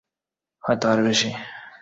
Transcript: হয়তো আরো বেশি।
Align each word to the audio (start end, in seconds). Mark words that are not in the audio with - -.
হয়তো 0.63 0.85
আরো 0.91 1.01
বেশি। 1.03 1.29